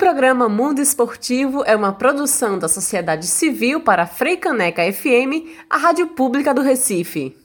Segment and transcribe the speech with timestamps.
[0.00, 6.06] programa Mundo Esportivo é uma produção da sociedade civil para a Freicaneca FM, a rádio
[6.06, 7.36] pública do Recife.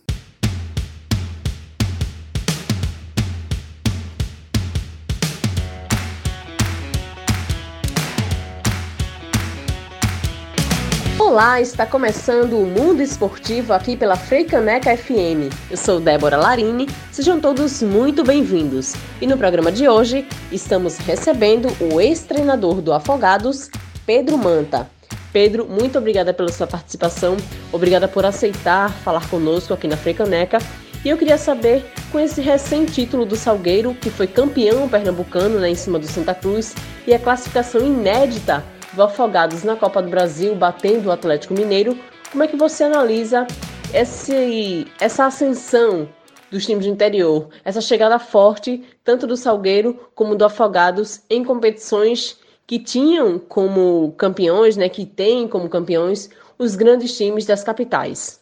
[11.36, 15.52] Olá, está começando o Mundo Esportivo aqui pela Freicaneca FM.
[15.70, 18.94] Eu sou Débora Larini, sejam todos muito bem-vindos.
[19.20, 23.70] E no programa de hoje estamos recebendo o ex-treinador do Afogados,
[24.06, 24.90] Pedro Manta.
[25.34, 27.36] Pedro, muito obrigada pela sua participação,
[27.70, 30.60] obrigada por aceitar falar conosco aqui na Freicaneca.
[31.04, 35.76] E eu queria saber, com esse recém-título do Salgueiro, que foi campeão pernambucano né, em
[35.76, 36.74] cima do Santa Cruz,
[37.06, 38.64] e a classificação inédita
[39.04, 41.98] Afogados na Copa do Brasil, batendo o Atlético Mineiro.
[42.32, 43.46] Como é que você analisa
[43.94, 46.08] esse, essa ascensão
[46.52, 52.40] dos times do interior, essa chegada forte, tanto do Salgueiro como do Afogados, em competições
[52.66, 58.40] que tinham como campeões, né, que têm como campeões, os grandes times das capitais?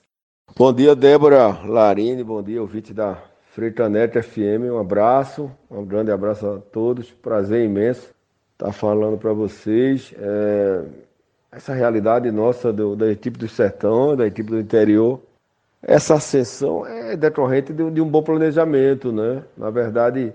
[0.56, 3.18] Bom dia, Débora Larine, bom dia, ouvinte da
[3.52, 8.13] Freitanet FM, um abraço, um grande abraço a todos, prazer imenso
[8.64, 10.14] estar tá falando para vocês.
[10.18, 10.84] É,
[11.52, 15.22] essa realidade nossa do, da equipe do sertão, da equipe do interior,
[15.82, 19.44] essa ascensão é decorrente de, de, um bom planejamento, né?
[19.58, 20.34] Na verdade,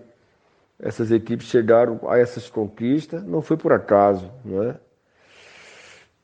[0.79, 4.77] essas equipes chegaram a essas conquistas, não foi por acaso, né?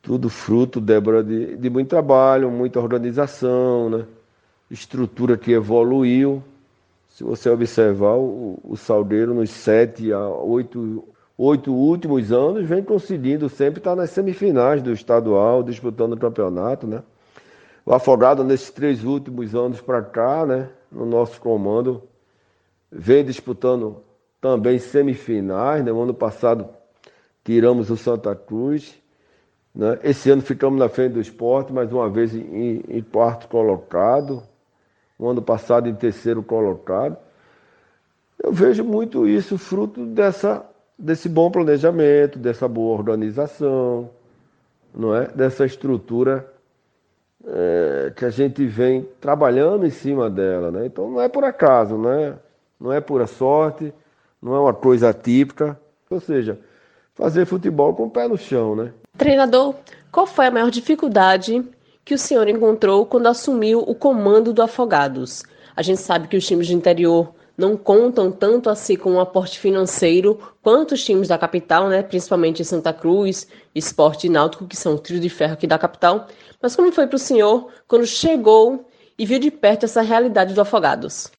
[0.02, 4.04] Tudo fruto, Débora, de, de muito trabalho, muita organização, né?
[4.70, 6.42] Estrutura que evoluiu.
[7.08, 11.02] Se você observar, o, o Salgueiro nos sete a oito
[11.36, 17.02] oito últimos anos, vem conseguindo sempre estar nas semifinais do estadual, disputando o campeonato, né?
[17.86, 22.02] O Afogado, nesses três últimos anos para cá, né, no nosso comando,
[22.90, 24.02] vem disputando
[24.40, 25.84] também semifinais.
[25.84, 25.92] Né?
[25.92, 26.68] No ano passado,
[27.44, 28.94] tiramos o Santa Cruz.
[29.74, 29.98] Né?
[30.02, 34.42] Esse ano ficamos na frente do esporte, mais uma vez em, em quarto colocado.
[35.18, 37.18] O ano passado, em terceiro colocado.
[38.42, 40.64] Eu vejo muito isso fruto dessa
[40.98, 44.10] desse bom planejamento, dessa boa organização,
[44.94, 45.26] não é?
[45.28, 46.50] Dessa estrutura
[47.46, 50.86] é, que a gente vem trabalhando em cima dela, né?
[50.86, 52.34] Então não é por acaso, né?
[52.80, 53.92] Não é pura sorte,
[54.40, 55.78] não é uma coisa típica,
[56.08, 56.58] ou seja,
[57.14, 58.92] fazer futebol com o pé no chão, né?
[59.16, 59.74] Treinador,
[60.10, 61.64] qual foi a maior dificuldade
[62.04, 65.42] que o senhor encontrou quando assumiu o comando do Afogados?
[65.76, 69.20] A gente sabe que os times de interior não contam tanto assim com o um
[69.20, 72.02] aporte financeiro quanto os times da capital, né?
[72.02, 76.26] principalmente Santa Cruz, Esporte e Náutico, que são o trio de ferro aqui da capital.
[76.60, 80.60] Mas como foi para o senhor quando chegou e viu de perto essa realidade do
[80.60, 81.30] Afogados?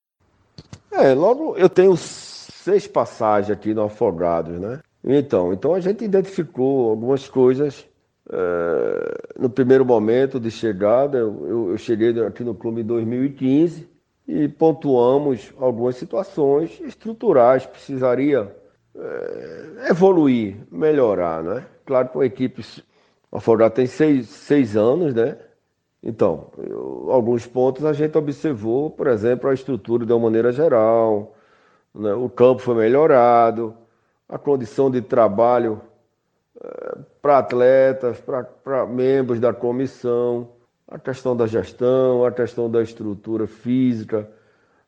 [0.91, 4.79] É, logo eu tenho seis passagens aqui no Afogados, né?
[5.03, 7.85] Então, então a gente identificou algumas coisas
[8.31, 11.17] é, no primeiro momento de chegada.
[11.17, 13.94] Eu, eu cheguei aqui no clube em 2015
[14.28, 18.56] e pontuamos algumas situações estruturais, precisaria
[18.96, 21.66] é, evoluir, melhorar, né?
[21.86, 22.66] Claro que a equipe,
[23.31, 25.38] a Fordar tem seis, seis anos, né?
[26.02, 31.36] Então, eu, alguns pontos a gente observou, por exemplo, a estrutura de uma maneira geral,
[31.94, 32.13] né?
[32.13, 33.75] o campo foi melhorado,
[34.30, 35.81] a condição de trabalho
[36.63, 40.50] é, para atletas, para membros da comissão,
[40.88, 44.29] a questão da gestão, a questão da estrutura física,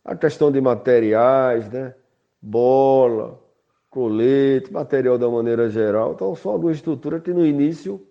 [0.05, 1.93] a questão de materiais, né?
[2.41, 3.39] bola,
[3.89, 6.13] colete, material da maneira geral.
[6.13, 8.05] Então, são algumas estruturas que no início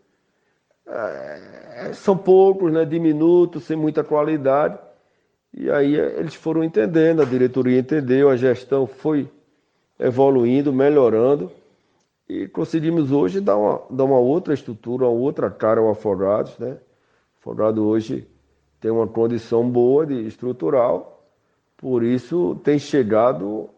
[0.87, 2.85] é, são poucos, né?
[2.85, 4.79] diminutos, sem muita qualidade.
[5.55, 9.31] E aí eles foram entendendo, a diretoria entendeu, a gestão foi
[9.99, 11.51] evoluindo, melhorando.
[12.29, 16.77] E conseguimos hoje dar uma, dar uma outra estrutura, uma outra cara ao Afogados, né?
[17.47, 18.27] Folgado hoje
[18.81, 21.25] tem uma condição boa de estrutural,
[21.77, 23.71] por isso tem chegado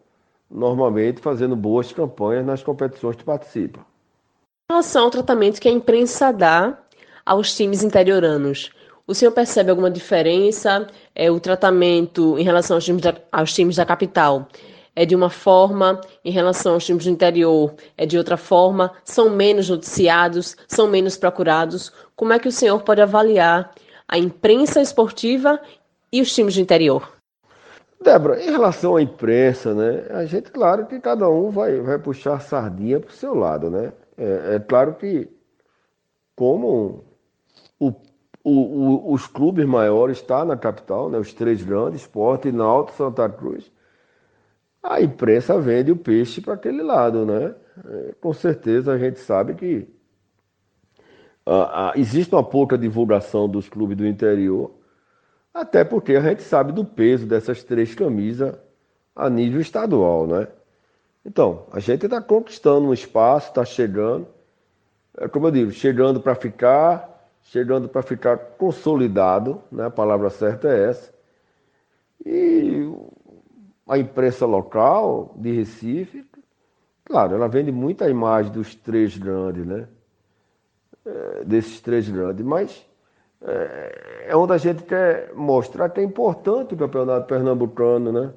[0.49, 3.81] normalmente fazendo boas campanhas nas competições que participa.
[3.81, 6.79] Em relação ao tratamento que a imprensa dá
[7.23, 8.71] aos times interioranos,
[9.05, 10.87] o senhor percebe alguma diferença?
[11.13, 14.47] É, o tratamento em relação aos times da, aos times da capital
[14.99, 19.29] é de uma forma, em relação aos times do interior é de outra forma, são
[19.29, 21.89] menos noticiados, são menos procurados.
[22.17, 23.73] Como é que o senhor pode avaliar
[24.05, 25.57] a imprensa esportiva
[26.11, 27.13] e os times do interior?
[28.03, 32.33] Débora, em relação à imprensa, né, a gente, claro que cada um vai, vai puxar
[32.33, 33.93] a sardinha para o seu lado, né?
[34.17, 35.29] É, é claro que,
[36.35, 37.05] como
[37.79, 37.93] o,
[38.43, 42.97] o, o, os clubes maiores estão tá na capital, né, os três grandes, Esporte, Náutico,
[42.97, 43.71] Santa Cruz,
[44.81, 47.53] a imprensa vende o peixe para aquele lado, né?
[47.85, 49.87] É, com certeza a gente sabe que
[51.95, 54.71] existe uma pouca divulgação dos clubes do interior,
[55.53, 58.55] até porque a gente sabe do peso dessas três camisas
[59.15, 60.47] a nível estadual, né?
[61.25, 64.27] Então, a gente está conquistando um espaço, está chegando,
[65.17, 69.87] é como eu digo, chegando para ficar, chegando para ficar consolidado, né?
[69.87, 71.13] A palavra certa é essa.
[72.25, 72.87] E
[73.89, 76.23] a imprensa local de Recife,
[77.03, 79.87] claro, ela vende muita imagem dos três grandes, né?
[81.03, 82.85] É, desses três grandes, mas
[83.41, 88.31] é, é onde a gente quer mostrar que é importante o campeonato pernambucano, né?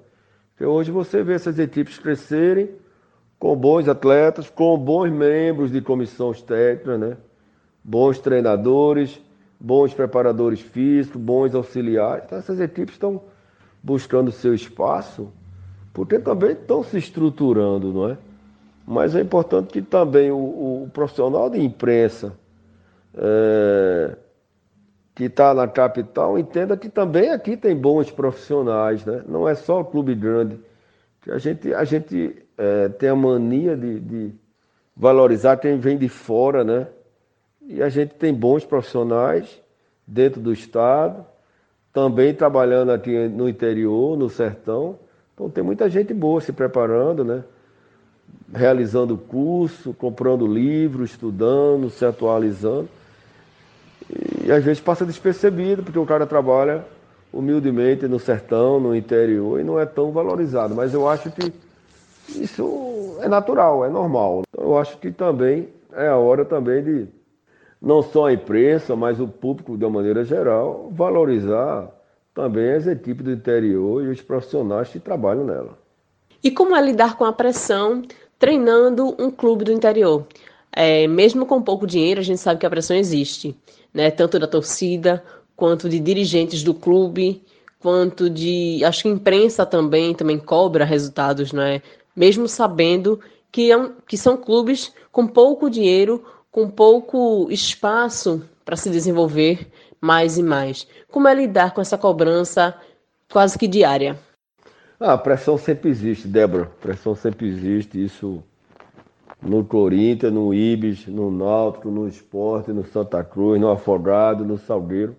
[0.51, 2.71] Porque hoje você vê essas equipes crescerem
[3.39, 7.17] com bons atletas, com bons membros de comissões técnicas, né?
[7.85, 9.21] Bons treinadores,
[9.61, 12.25] bons preparadores físicos, bons auxiliares.
[12.25, 13.23] Então essas equipes estão
[13.83, 15.31] buscando seu espaço
[15.93, 18.19] porque também estão se estruturando, não é?
[18.87, 20.37] Mas é importante que também o,
[20.85, 22.33] o profissional de imprensa
[23.15, 24.17] é,
[25.15, 29.23] que está na capital entenda que também aqui tem bons profissionais, né?
[29.29, 30.59] Não é só o clube grande.
[31.29, 34.35] A gente, a gente é, tem a mania de, de
[34.97, 36.89] valorizar quem vem de fora, né?
[37.61, 39.63] E a gente tem bons profissionais
[40.07, 41.25] dentro do estado,
[41.93, 44.99] também trabalhando aqui no interior, no sertão.
[45.35, 47.43] Então tem muita gente boa se preparando, né?
[48.55, 52.89] Realizando curso, comprando livros, estudando, se atualizando.
[54.45, 56.85] E às vezes passa despercebido, porque o cara trabalha
[57.33, 60.75] humildemente no sertão, no interior, e não é tão valorizado.
[60.75, 61.53] Mas eu acho que
[62.29, 64.43] isso é natural, é normal.
[64.57, 67.09] Eu acho que também é a hora também de
[67.81, 71.89] não só a imprensa, mas o público de uma maneira geral, valorizar
[72.35, 75.79] também as equipes do interior e os profissionais que trabalham nela.
[76.43, 78.03] E como é lidar com a pressão
[78.39, 80.27] treinando um clube do interior?
[80.73, 83.57] É, mesmo com pouco dinheiro, a gente sabe que a pressão existe,
[83.93, 84.11] né?
[84.11, 85.23] Tanto da torcida
[85.55, 87.43] quanto de dirigentes do clube,
[87.79, 91.83] quanto de, acho que a imprensa também também cobra resultados, né?
[92.17, 93.21] Mesmo sabendo
[93.51, 99.69] que, é um, que são clubes com pouco dinheiro, com pouco espaço para se desenvolver
[100.03, 100.87] mais e mais.
[101.11, 102.75] Como é lidar com essa cobrança
[103.31, 104.19] quase que diária?
[104.99, 106.71] Ah, a pressão sempre existe, Débora.
[106.81, 108.05] Pressão sempre existe.
[108.05, 108.43] Isso
[109.41, 115.17] no Corinthians, no Ibis, no Náutico, no Esporte, no Santa Cruz, no Afogado, no Salgueiro.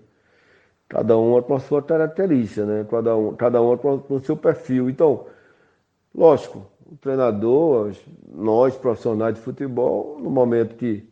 [0.90, 2.86] Cada um com a sua característica, né?
[2.90, 4.90] Cada um, cada um com o seu perfil.
[4.90, 5.26] Então,
[6.14, 7.94] lógico, o treinador,
[8.32, 11.08] nós profissionais de futebol, no momento que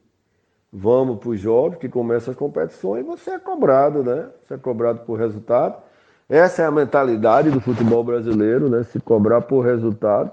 [0.71, 4.29] vamos para os jogos, que começam as competições, você é cobrado, né?
[4.44, 5.75] Você é cobrado por resultado.
[6.29, 8.83] Essa é a mentalidade do futebol brasileiro, né?
[8.83, 10.31] Se cobrar por resultado.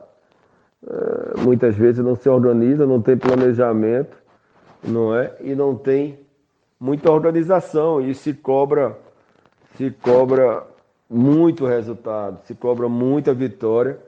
[0.86, 4.16] É, muitas vezes não se organiza, não tem planejamento,
[4.84, 5.34] não é?
[5.40, 6.20] E não tem
[6.78, 8.96] muita organização e se cobra,
[9.74, 10.62] se cobra
[11.10, 13.98] muito resultado, se cobra muita vitória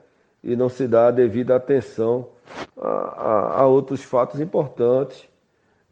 [0.41, 2.29] e não se dá a devida atenção
[2.79, 5.30] a, a, a outros fatos importantes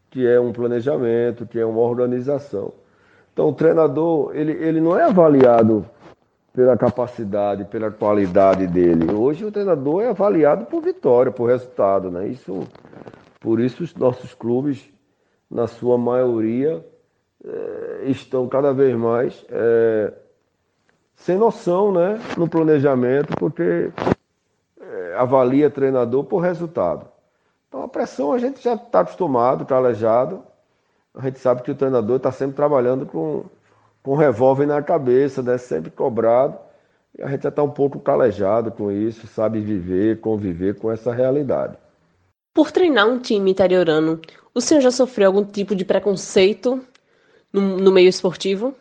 [0.10, 2.74] que é um planejamento, que é uma organização.
[3.34, 5.86] Então, o treinador, ele, ele não é avaliado
[6.54, 9.14] pela capacidade, pela qualidade dele.
[9.14, 12.10] Hoje, o treinador é avaliado por vitória, por resultado.
[12.10, 12.28] Né?
[12.28, 12.68] Isso,
[13.40, 14.90] por isso, os nossos clubes,
[15.50, 16.84] na sua maioria,
[17.46, 20.12] é, estão cada vez mais é,
[21.16, 23.92] sem noção né, no planejamento, porque
[24.82, 27.09] é, avalia treinador por resultado.
[27.70, 30.44] Então a pressão a gente já está acostumado, calejado.
[31.14, 33.46] A gente sabe que o treinador está sempre trabalhando com,
[34.02, 35.58] com um revólver na cabeça, né?
[35.58, 36.58] sempre cobrado.
[37.18, 41.14] E a gente já está um pouco calejado com isso, sabe viver, conviver com essa
[41.14, 41.78] realidade.
[42.54, 44.20] Por treinar um time interiorano,
[44.54, 46.82] o senhor já sofreu algum tipo de preconceito
[47.54, 48.74] no, no meio esportivo?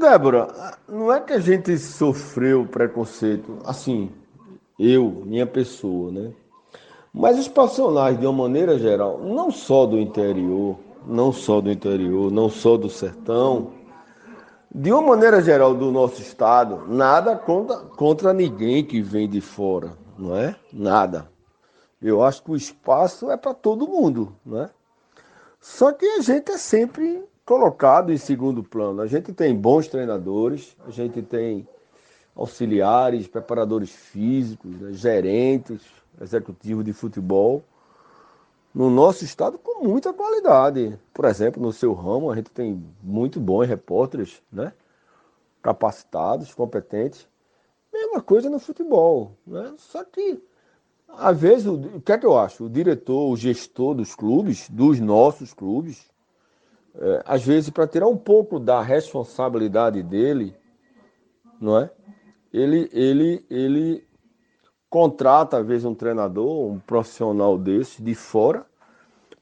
[0.00, 0.48] Débora,
[0.88, 4.10] não é que a gente sofreu preconceito, assim,
[4.78, 6.32] eu, minha pessoa, né?
[7.12, 12.32] Mas os profissionais, de uma maneira geral, não só do interior, não só do interior,
[12.32, 13.72] não só do sertão,
[14.74, 19.92] de uma maneira geral do nosso estado, nada contra, contra ninguém que vem de fora,
[20.18, 20.56] não é?
[20.72, 21.30] Nada.
[22.00, 24.70] Eu acho que o espaço é para todo mundo, não é?
[25.60, 29.02] Só que a gente é sempre colocado em segundo plano.
[29.02, 31.68] A gente tem bons treinadores, a gente tem
[32.34, 35.82] auxiliares, preparadores físicos, né, gerentes,
[36.20, 37.64] executivo de futebol
[38.74, 40.98] no nosso estado com muita qualidade.
[41.12, 44.72] Por exemplo, no seu ramo, a gente tem muito bons repórteres, né?
[45.62, 47.28] capacitados, competentes.
[47.92, 49.36] Mesma coisa no futebol.
[49.46, 49.74] Né?
[49.76, 50.42] Só que
[51.18, 52.64] às vezes, o, que é que eu acho?
[52.64, 56.10] O diretor, o gestor dos clubes, dos nossos clubes,
[56.94, 60.56] é, às vezes, para tirar um pouco da responsabilidade dele,
[61.60, 61.90] não é?
[62.52, 64.06] Ele, ele, ele
[64.92, 68.66] contrata, às vezes, um treinador, um profissional desse, de fora,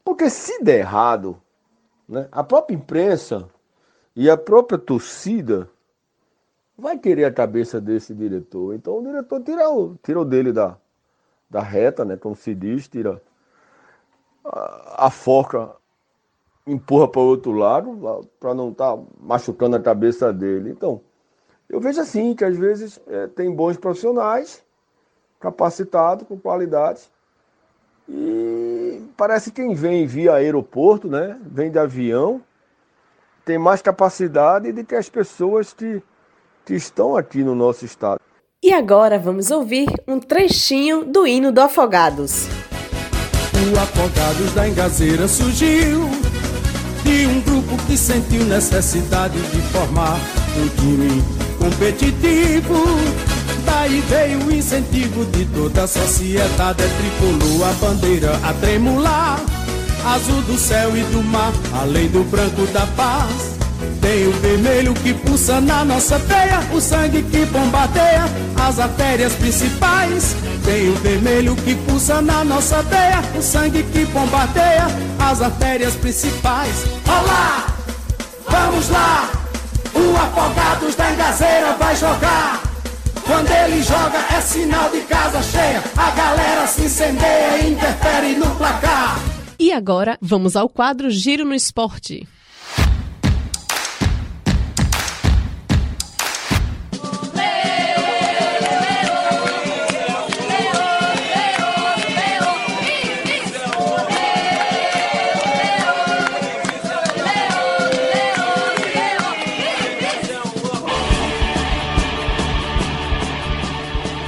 [0.04, 1.36] porque se der errado,
[2.08, 3.48] né, a própria imprensa
[4.14, 5.68] e a própria torcida
[6.78, 8.76] vai querer a cabeça desse diretor.
[8.76, 10.76] Então o diretor tira o, tira o dele da,
[11.50, 12.16] da reta, né?
[12.16, 13.20] Como se diz, tira
[14.44, 15.74] a, a foca,
[16.64, 20.70] empurra para o outro lado, para não estar tá machucando a cabeça dele.
[20.70, 21.00] Então,
[21.68, 24.64] eu vejo assim, que às vezes é, tem bons profissionais,
[25.40, 27.00] capacitados, com qualidade,
[28.08, 31.38] e parece que quem vem via aeroporto, né?
[31.42, 32.42] Vem de avião,
[33.44, 36.02] tem mais capacidade do que as pessoas que,
[36.64, 38.20] que estão aqui no nosso estado.
[38.62, 42.46] E agora vamos ouvir um trechinho do hino do Afogados.
[43.54, 46.00] O Afogados da Engazeira surgiu
[47.02, 50.18] de um grupo que sentiu necessidade de formar
[50.56, 51.22] um time
[51.58, 53.29] competitivo.
[53.64, 59.40] Daí veio o incentivo de toda a sociedade, é tricolor a bandeira a tremular,
[60.04, 63.60] azul do céu e do mar, além do branco da paz.
[64.00, 68.24] Tem o vermelho que pulsa na nossa veia, o sangue que bombardeia
[68.68, 70.36] as artérias principais.
[70.64, 74.86] Tem o vermelho que pulsa na nossa veia, o sangue que bombardeia
[75.18, 76.84] as artérias principais.
[77.06, 77.66] Olá,
[78.48, 79.30] vamos lá,
[79.94, 82.69] o Afogados da Engazeira vai jogar.
[83.30, 88.56] Quando ele joga é sinal de casa cheia, a galera se incendeia e interfere no
[88.56, 89.20] placar.
[89.56, 92.26] E agora vamos ao quadro Giro no Esporte.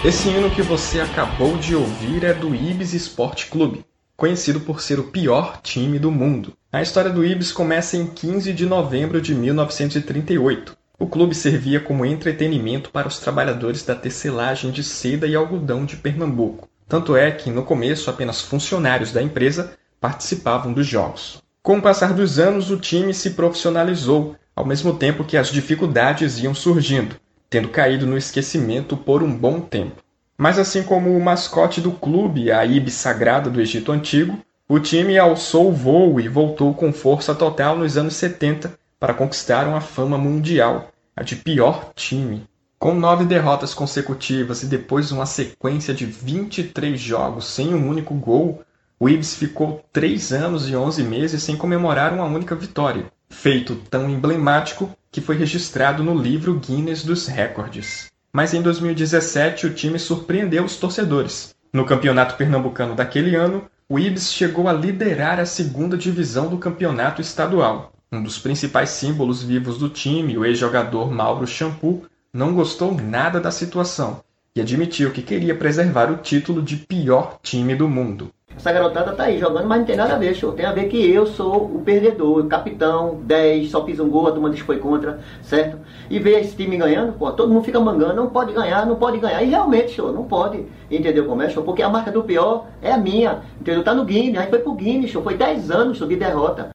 [0.04, 3.84] Esse hino que você acabou de ouvir é do Ibis Sport Clube,
[4.16, 6.54] conhecido por ser o pior time do mundo.
[6.72, 10.76] A história do Ibis começa em 15 de novembro de 1938.
[10.98, 15.94] O clube servia como entretenimento para os trabalhadores da tecelagem de seda e algodão de
[15.94, 16.68] Pernambuco.
[16.88, 21.40] Tanto é que, no começo, apenas funcionários da empresa participavam dos jogos.
[21.62, 26.40] Com o passar dos anos, o time se profissionalizou, ao mesmo tempo que as dificuldades
[26.40, 27.14] iam surgindo
[27.52, 30.02] tendo caído no esquecimento por um bom tempo.
[30.38, 35.18] Mas assim como o mascote do clube, a Ibis Sagrada do Egito Antigo, o time
[35.18, 40.16] alçou o voo e voltou com força total nos anos 70 para conquistar uma fama
[40.16, 42.48] mundial, a de pior time.
[42.78, 48.62] Com nove derrotas consecutivas e depois uma sequência de 23 jogos sem um único gol,
[48.98, 54.08] o Ibis ficou três anos e 11 meses sem comemorar uma única vitória, feito tão
[54.08, 58.10] emblemático que foi registrado no livro Guinness dos Recordes.
[58.32, 61.54] Mas em 2017 o time surpreendeu os torcedores.
[61.70, 67.20] No campeonato pernambucano daquele ano, o Ibis chegou a liderar a segunda divisão do campeonato
[67.20, 67.92] estadual.
[68.10, 73.50] Um dos principais símbolos vivos do time, o ex-jogador Mauro Shampoo, não gostou nada da
[73.50, 74.22] situação
[74.56, 78.30] e admitiu que queria preservar o título de pior time do mundo.
[78.56, 80.52] Essa garotada tá aí jogando, mas não tem nada a ver, show.
[80.52, 84.28] Tem a ver que eu sou o perdedor, o capitão, 10, só fiz um gol,
[84.28, 85.78] a turma que foi contra, certo?
[86.08, 89.18] E ver esse time ganhando, pô, todo mundo fica mangando, não pode ganhar, não pode
[89.18, 89.42] ganhar.
[89.42, 91.62] E realmente, show, não pode, entendeu como é, show?
[91.62, 93.82] Porque a marca do pior é a minha, entendeu?
[93.82, 95.22] Tá no Guinness, a gente foi pro Guinness, show.
[95.22, 96.70] Foi 10 anos, show, de derrota.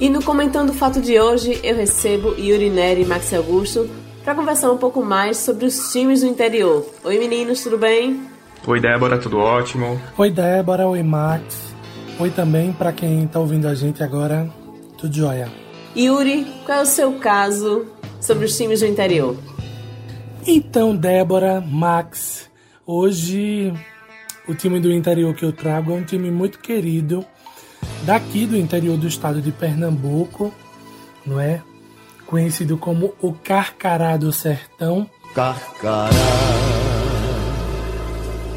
[0.00, 3.86] E no Comentando o Fato de hoje, eu recebo Yuri Neri e Max Augusto
[4.24, 6.86] para conversar um pouco mais sobre os times do interior.
[7.04, 8.22] Oi meninos, tudo bem?
[8.66, 10.00] Oi Débora, tudo ótimo?
[10.16, 11.74] Oi Débora, oi Max.
[12.18, 14.48] Oi também para quem está ouvindo a gente agora,
[14.96, 15.52] tudo jóia.
[15.94, 17.84] Yuri, qual é o seu caso
[18.22, 19.36] sobre os times do interior?
[20.46, 22.48] Então, Débora, Max,
[22.86, 23.70] hoje
[24.48, 27.22] o time do interior que eu trago é um time muito querido
[28.04, 30.52] daqui do interior do estado de Pernambuco,
[31.24, 31.62] não é?
[32.26, 35.08] Conhecido como o Carcará do Sertão.
[35.34, 36.10] Carcará,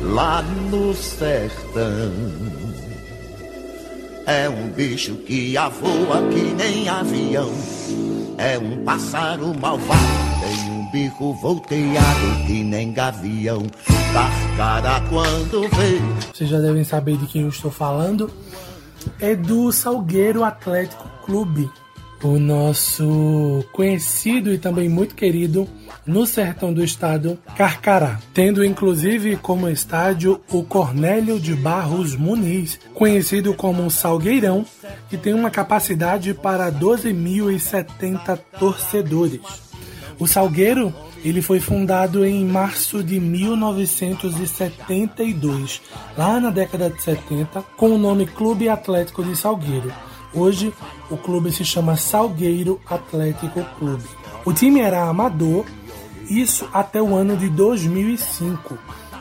[0.02, 2.12] lá no sertão,
[4.26, 7.52] é um bicho que avoa que nem avião
[8.38, 10.02] é um pássaro malvado.
[10.42, 13.64] Tem um bico volteado que nem gavião.
[14.14, 16.00] Carcará quando vê.
[16.34, 18.30] Vocês já devem saber de quem eu estou falando.
[19.20, 21.70] É do Salgueiro Atlético Clube,
[22.24, 25.68] o nosso conhecido e também muito querido
[26.06, 33.54] no sertão do estado, Carcará, tendo inclusive como estádio o Cornélio de Barros Muniz, conhecido
[33.54, 34.66] como Salgueirão,
[35.10, 39.42] que tem uma capacidade para 12.070 torcedores.
[40.20, 40.94] O Salgueiro
[41.24, 45.82] ele foi fundado em março de 1972,
[46.18, 49.94] lá na década de 70, com o nome Clube Atlético de Salgueiro.
[50.34, 50.74] Hoje,
[51.10, 54.04] o clube se chama Salgueiro Atlético Clube.
[54.46, 55.64] O time era amador,
[56.30, 58.78] isso até o ano de 2005,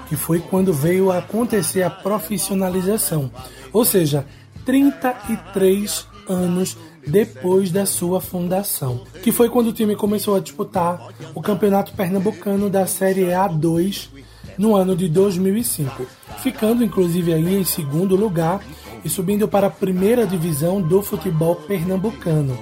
[0.09, 3.31] que foi quando veio a acontecer a profissionalização.
[3.73, 4.27] Ou seja,
[4.65, 11.43] 33 anos depois da sua fundação, que foi quando o time começou a disputar o
[11.43, 14.09] Campeonato Pernambucano da Série A2
[14.57, 16.07] no ano de 2005,
[16.39, 18.61] ficando inclusive aí em segundo lugar
[19.05, 22.57] e subindo para a primeira divisão do futebol pernambucano.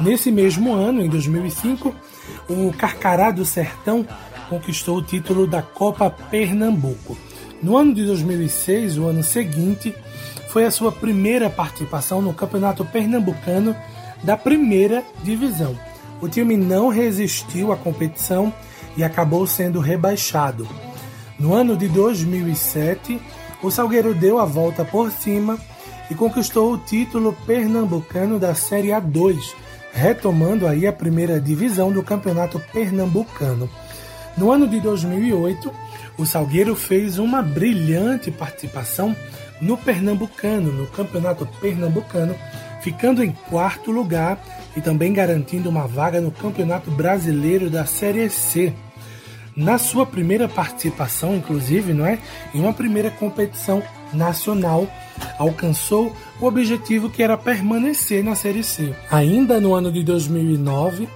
[0.00, 1.94] Nesse mesmo ano, em 2005,
[2.48, 4.06] o Carcará do Sertão
[4.48, 7.16] conquistou o título da Copa Pernambuco.
[7.62, 9.94] No ano de 2006, o ano seguinte,
[10.56, 13.76] foi a sua primeira participação no Campeonato Pernambucano
[14.24, 15.78] da primeira divisão.
[16.18, 18.50] O time não resistiu à competição
[18.96, 20.66] e acabou sendo rebaixado.
[21.38, 23.20] No ano de 2007,
[23.62, 25.58] o Salgueiro deu a volta por cima
[26.10, 29.36] e conquistou o título pernambucano da Série A2,
[29.92, 33.68] retomando aí a primeira divisão do Campeonato Pernambucano.
[34.38, 35.70] No ano de 2008,
[36.16, 39.14] o Salgueiro fez uma brilhante participação
[39.60, 42.34] no Pernambucano, no Campeonato Pernambucano,
[42.82, 44.38] ficando em quarto lugar
[44.76, 48.72] e também garantindo uma vaga no Campeonato Brasileiro da Série C
[49.56, 52.18] na sua primeira participação, inclusive, não é?
[52.54, 54.86] Em uma primeira competição nacional,
[55.38, 58.94] alcançou o objetivo que era permanecer na Série C.
[59.10, 61.08] Ainda no ano de 2009,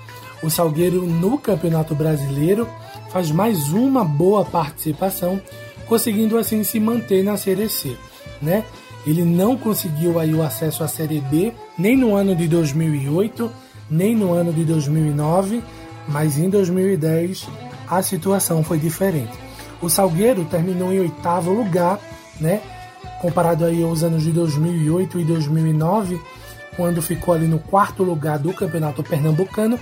[0.42, 2.66] o Salgueiro no Campeonato Brasileiro
[3.12, 5.40] faz mais uma boa participação,
[5.86, 7.94] conseguindo assim se manter na Série C,
[8.40, 8.64] né?
[9.06, 13.50] Ele não conseguiu aí o acesso à Série B nem no ano de 2008,
[13.90, 15.62] nem no ano de 2009,
[16.08, 17.48] mas em 2010
[17.88, 19.32] a situação foi diferente.
[19.80, 21.98] O Salgueiro terminou em oitavo lugar,
[22.38, 22.60] né?
[23.20, 26.20] Comparado aí aos anos de 2008 e 2009,
[26.76, 29.78] quando ficou ali no quarto lugar do Campeonato Pernambucano,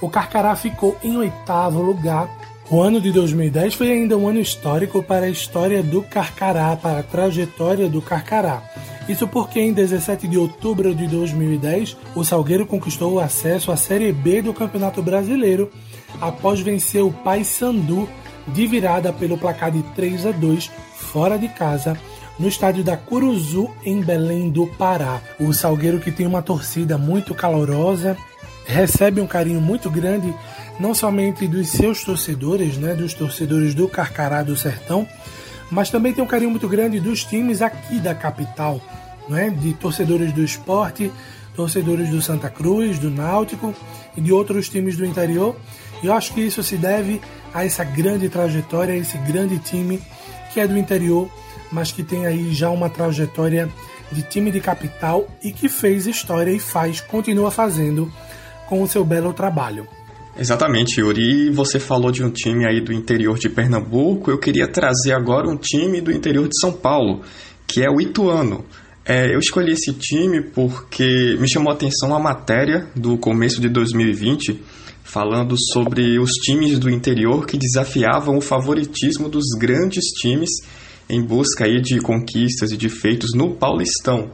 [0.00, 2.28] o Carcará ficou em oitavo lugar.
[2.72, 7.00] O ano de 2010 foi ainda um ano histórico para a história do Carcará, para
[7.00, 8.62] a trajetória do Carcará.
[9.08, 14.12] Isso porque em 17 de outubro de 2010, o Salgueiro conquistou o acesso à Série
[14.12, 15.68] B do Campeonato Brasileiro
[16.20, 18.08] após vencer o Paysandu
[18.46, 21.98] de virada pelo placar de 3 a 2 fora de casa
[22.38, 25.20] no estádio da Curuzu em Belém do Pará.
[25.40, 28.16] O Salgueiro que tem uma torcida muito calorosa,
[28.64, 30.32] recebe um carinho muito grande
[30.80, 35.06] não somente dos seus torcedores, né, dos torcedores do Carcará do Sertão,
[35.70, 38.80] mas também tem um carinho muito grande dos times aqui da capital,
[39.28, 41.12] né, de torcedores do esporte,
[41.54, 43.74] torcedores do Santa Cruz, do Náutico
[44.16, 45.54] e de outros times do interior
[46.02, 47.20] e eu acho que isso se deve
[47.52, 50.00] a essa grande trajetória, a esse grande time
[50.52, 51.28] que é do interior,
[51.70, 53.68] mas que tem aí já uma trajetória
[54.10, 58.10] de time de capital e que fez história e faz, continua fazendo
[58.68, 59.86] com o seu belo trabalho.
[60.36, 61.48] Exatamente, Yuri.
[61.48, 64.30] E você falou de um time aí do interior de Pernambuco.
[64.30, 67.22] Eu queria trazer agora um time do interior de São Paulo,
[67.66, 68.64] que é o Ituano.
[69.04, 73.68] É, eu escolhi esse time porque me chamou a atenção a matéria do começo de
[73.68, 74.62] 2020
[75.02, 80.50] falando sobre os times do interior que desafiavam o favoritismo dos grandes times
[81.08, 84.30] em busca aí de conquistas e de feitos no Paulistão.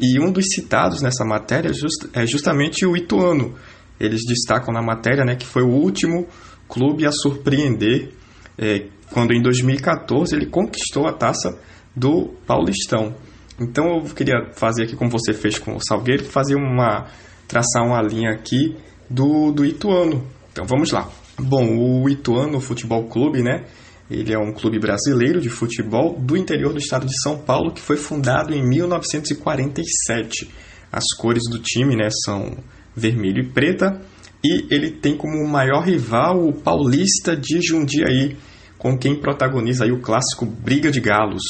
[0.00, 1.70] E um dos citados nessa matéria
[2.12, 3.54] é justamente o Ituano.
[3.98, 6.26] Eles destacam na matéria né, que foi o último
[6.68, 8.10] clube a surpreender
[8.58, 11.58] é, quando em 2014 ele conquistou a taça
[11.94, 13.14] do Paulistão.
[13.58, 17.06] Então eu queria fazer aqui como você fez com o Salgueiro, fazer uma
[17.48, 18.76] traçar uma linha aqui
[19.08, 20.26] do, do Ituano.
[20.52, 21.08] Então vamos lá.
[21.38, 23.64] Bom, o Ituano Futebol Clube, né?
[24.10, 27.80] Ele é um clube brasileiro de futebol do interior do estado de São Paulo que
[27.80, 30.50] foi fundado em 1947.
[30.92, 32.56] As cores do time, né, são
[32.96, 34.00] vermelho e preta
[34.46, 38.36] e ele tem como maior rival o Paulista de Jundiaí,
[38.78, 41.42] com quem protagoniza aí o clássico Briga de Galos.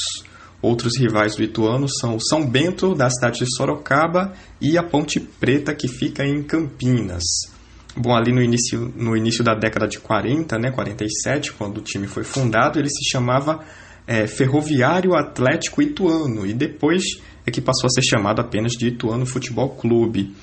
[0.62, 5.20] Outros rivais do Ituano são o São Bento, da cidade de Sorocaba, e a Ponte
[5.20, 7.22] Preta, que fica em Campinas.
[7.94, 12.06] Bom, ali no início, no início da década de 40, né, 47, quando o time
[12.06, 13.64] foi fundado, ele se chamava
[14.06, 17.04] é, Ferroviário Atlético Ituano e depois
[17.46, 20.34] é que passou a ser chamado apenas de Ituano Futebol Clube.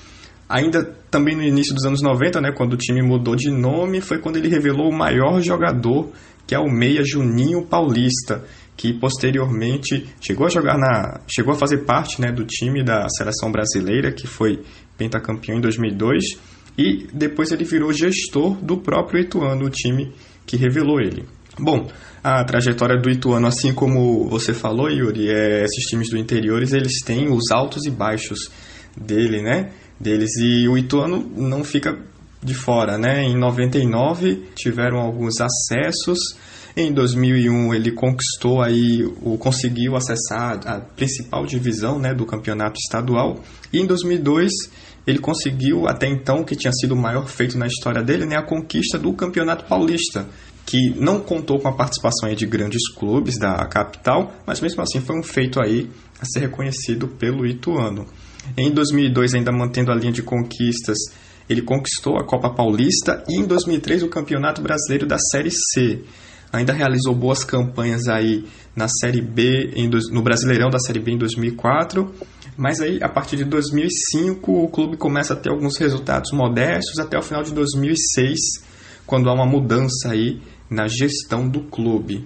[0.54, 4.20] Ainda também no início dos anos 90, né, quando o time mudou de nome, foi
[4.20, 6.12] quando ele revelou o maior jogador,
[6.46, 8.44] que é o meia Juninho Paulista,
[8.76, 13.50] que posteriormente chegou a jogar na, chegou a fazer parte, né, do time da seleção
[13.50, 14.62] brasileira, que foi
[14.96, 16.22] pentacampeão em 2002,
[16.78, 20.12] e depois ele virou gestor do próprio Ituano, o time
[20.46, 21.24] que revelou ele.
[21.58, 21.88] Bom,
[22.22, 27.00] a trajetória do Ituano, assim como você falou, Yuri, é, esses times do interior, eles
[27.04, 28.52] têm os altos e baixos
[28.96, 29.72] dele, né?
[30.04, 30.36] Deles.
[30.36, 31.98] E o Ituano não fica
[32.42, 33.24] de fora, né?
[33.24, 36.18] Em 99 tiveram alguns acessos.
[36.76, 43.40] Em 2001 ele conquistou aí, o conseguiu acessar a principal divisão, né, do campeonato estadual.
[43.72, 44.50] E em 2002
[45.06, 48.36] ele conseguiu até então o que tinha sido o maior feito na história dele, né,
[48.36, 50.26] a conquista do Campeonato Paulista,
[50.66, 55.16] que não contou com a participação de grandes clubes da capital, mas mesmo assim foi
[55.16, 55.88] um feito aí
[56.20, 58.06] a ser reconhecido pelo Ituano.
[58.56, 60.98] Em 2002, ainda mantendo a linha de conquistas,
[61.48, 66.02] ele conquistou a Copa Paulista e em 2003 o Campeonato Brasileiro da Série C.
[66.52, 68.44] Ainda realizou boas campanhas aí
[68.76, 69.72] na Série B,
[70.10, 72.12] no Brasileirão da Série B em 2004,
[72.56, 77.18] mas aí a partir de 2005 o clube começa a ter alguns resultados modestos até
[77.18, 78.38] o final de 2006,
[79.04, 82.24] quando há uma mudança aí na gestão do clube.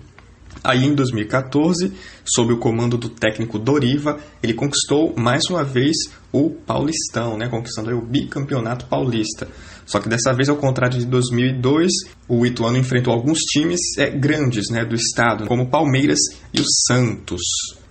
[0.62, 1.92] Aí em 2014,
[2.24, 5.96] sob o comando do técnico Doriva, ele conquistou mais uma vez
[6.32, 9.48] o Paulistão, né, conquistando o bicampeonato paulista.
[9.86, 11.90] Só que dessa vez, ao contrário de 2002,
[12.28, 16.18] o Ituano enfrentou alguns times é, grandes né, do estado, como o Palmeiras
[16.52, 17.40] e o Santos.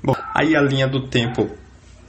[0.03, 1.49] Bom, aí a linha do tempo,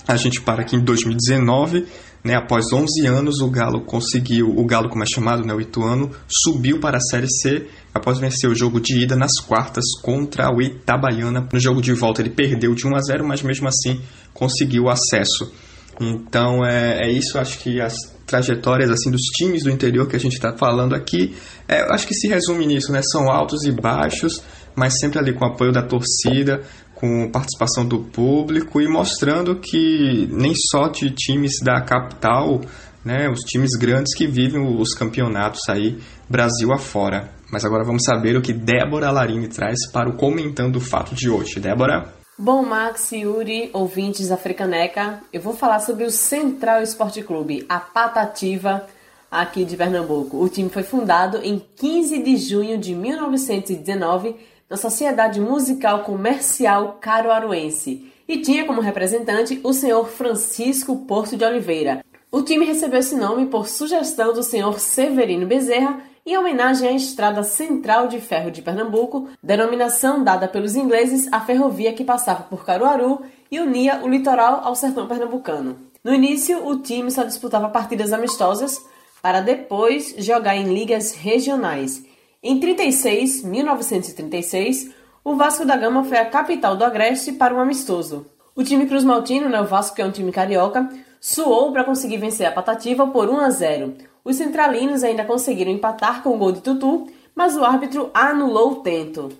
[0.06, 1.86] a gente para aqui em 2019,
[2.22, 6.10] né, após 11 anos, o Galo conseguiu, o Galo como é chamado, né, o Ituano,
[6.28, 7.66] subiu para a Série C
[7.98, 11.46] após vencer o jogo de ida nas quartas contra o Itabaiana.
[11.52, 14.00] No jogo de volta ele perdeu de 1 a 0, mas mesmo assim
[14.32, 15.52] conseguiu o acesso.
[16.00, 17.94] Então é, é isso, acho que as
[18.26, 21.34] trajetórias assim dos times do interior que a gente está falando aqui,
[21.66, 23.00] é, acho que se resume nisso, né?
[23.02, 24.42] São altos e baixos,
[24.76, 26.62] mas sempre ali com apoio da torcida,
[26.94, 32.60] com participação do público e mostrando que nem só de times da capital,
[33.04, 35.96] né, os times grandes que vivem os campeonatos aí
[36.28, 37.37] Brasil afora.
[37.50, 41.30] Mas agora vamos saber o que Débora Larini traz para o Comentando o Fato de
[41.30, 41.58] hoje.
[41.58, 42.12] Débora?
[42.38, 47.80] Bom, Max, Yuri, ouvintes da Frecaneca, eu vou falar sobre o Central Esporte Clube, a
[47.80, 48.86] patativa
[49.30, 50.36] aqui de Pernambuco.
[50.36, 54.36] O time foi fundado em 15 de junho de 1919
[54.68, 62.04] na Sociedade Musical Comercial Caruaruense e tinha como representante o senhor Francisco Porto de Oliveira.
[62.30, 67.42] O time recebeu esse nome por sugestão do senhor Severino Bezerra em homenagem à Estrada
[67.42, 73.22] Central de Ferro de Pernambuco, denominação dada pelos ingleses à ferrovia que passava por Caruaru
[73.50, 75.78] e unia o litoral ao sertão pernambucano.
[76.04, 78.78] No início, o time só disputava partidas amistosas
[79.22, 82.04] para depois jogar em ligas regionais.
[82.42, 84.90] Em 36, 1936,
[85.24, 88.26] o Vasco da Gama foi a capital do Agreste para um amistoso.
[88.54, 92.18] O time Cruz Maltino, né, o Vasco que é um time carioca, suou para conseguir
[92.18, 93.94] vencer a Patativa por 1 a 0.
[94.28, 98.76] Os centralinos ainda conseguiram empatar com o gol de Tutu, mas o árbitro anulou o
[98.82, 99.30] tento.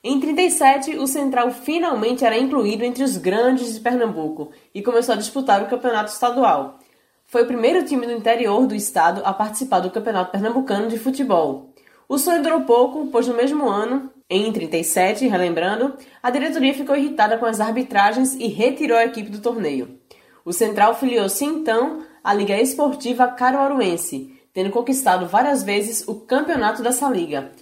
[0.00, 5.18] Em 37, o Central finalmente era incluído entre os grandes de Pernambuco e começou a
[5.18, 6.78] disputar o campeonato estadual.
[7.26, 11.74] Foi o primeiro time do interior do estado a participar do Campeonato Pernambucano de Futebol.
[12.08, 17.38] O sonho durou pouco, pois no mesmo ano, em 37, relembrando, a diretoria ficou irritada
[17.38, 19.98] com as arbitragens e retirou a equipe do torneio.
[20.44, 27.08] O Central filiou-se então a Liga Esportiva Caruaruense, tendo conquistado várias vezes o campeonato dessa
[27.08, 27.52] liga.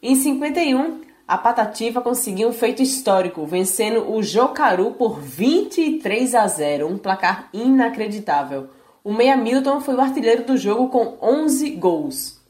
[0.00, 6.86] Em 51, a Patativa conseguiu um feito histórico, vencendo o Jocaru por 23 a 0,
[6.86, 8.68] um placar inacreditável.
[9.02, 12.40] O Meia Milton foi o artilheiro do jogo com 11 gols.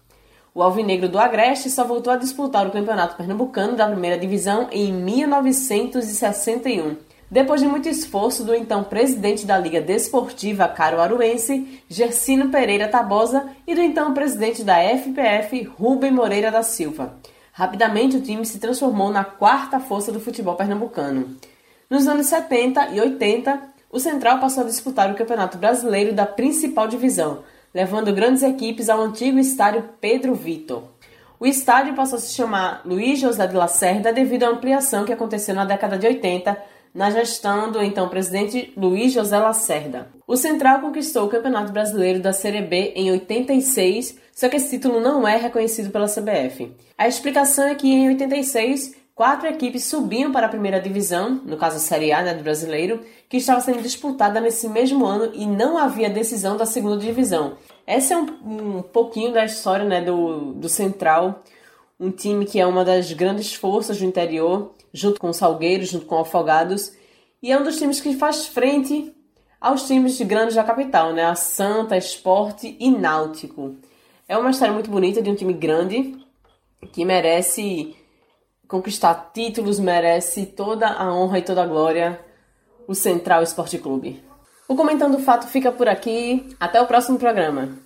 [0.54, 4.92] O Alvinegro do Agreste só voltou a disputar o Campeonato Pernambucano da Primeira Divisão em
[4.92, 13.48] 1961 depois de muito esforço do então presidente da Liga Desportiva Caruaruense, Gersino Pereira Tabosa,
[13.66, 17.14] e do então presidente da FPF, Rubem Moreira da Silva.
[17.50, 21.34] Rapidamente o time se transformou na quarta força do futebol pernambucano.
[21.88, 26.86] Nos anos 70 e 80, o Central passou a disputar o Campeonato Brasileiro da principal
[26.86, 27.38] divisão,
[27.72, 30.82] levando grandes equipes ao antigo estádio Pedro Vitor.
[31.40, 35.54] O estádio passou a se chamar Luiz José de Lacerda devido à ampliação que aconteceu
[35.54, 40.08] na década de 80 na gestão do então presidente Luiz José Lacerda.
[40.26, 45.00] O Central conquistou o Campeonato Brasileiro da Série B em 86, só que esse título
[45.00, 46.72] não é reconhecido pela CBF.
[46.96, 51.76] A explicação é que em 86 quatro equipes subiam para a primeira divisão, no caso
[51.76, 55.78] a Série A né, do brasileiro, que estava sendo disputada nesse mesmo ano e não
[55.78, 57.56] havia decisão da segunda divisão.
[57.86, 61.42] Essa é um, um pouquinho da história né, do, do Central,
[62.02, 66.04] um time que é uma das grandes forças do interior, junto com o Salgueiro, junto
[66.04, 66.92] com o Afogados,
[67.40, 69.14] e é um dos times que faz frente
[69.60, 71.24] aos times de grandes da capital, né?
[71.24, 73.76] A Santa, Esporte e Náutico.
[74.26, 76.18] É uma história muito bonita de um time grande
[76.92, 77.94] que merece
[78.66, 82.20] conquistar títulos, merece toda a honra e toda a glória
[82.88, 84.24] o Central Esporte Clube.
[84.66, 86.48] O Comentando Fato fica por aqui.
[86.58, 87.78] Até o próximo programa.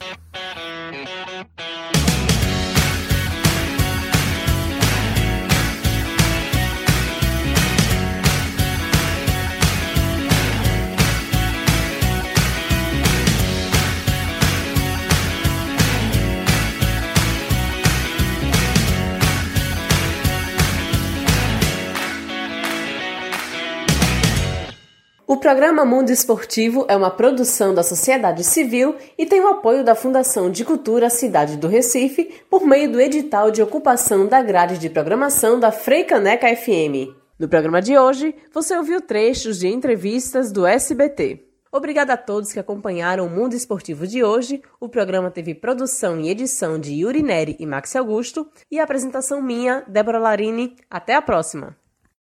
[25.47, 30.51] Programa Mundo Esportivo é uma produção da sociedade civil e tem o apoio da Fundação
[30.51, 35.61] de Cultura Cidade do Recife por meio do edital de ocupação da grade de programação
[35.61, 37.15] da Freicaneca FM.
[37.39, 41.45] No programa de hoje, você ouviu trechos de entrevistas do SBT.
[41.71, 44.61] Obrigada a todos que acompanharam o Mundo Esportivo de hoje.
[44.81, 49.85] O programa teve produção e edição de Yuri Neri e Max Augusto e apresentação minha,
[49.87, 50.75] Débora Larini.
[50.91, 51.86] Até a próxima!